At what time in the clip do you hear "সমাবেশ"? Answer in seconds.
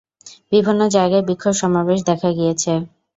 1.61-1.99